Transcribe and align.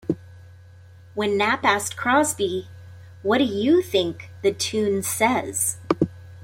When 1.13 1.37
Knapp 1.37 1.63
asked 1.63 1.95
Crosby, 1.95 2.67
What 3.21 3.37
do 3.37 3.43
you 3.43 3.83
think 3.83 4.31
the 4.41 4.51
tune 4.51 5.03
says? 5.03 5.77